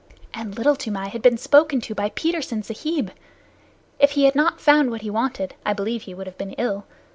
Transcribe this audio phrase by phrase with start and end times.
[0.33, 3.11] And Little Toomai had been spoken to by Petersen Sahib!
[3.99, 6.85] If he had not found what he wanted, I believe he would have been ill.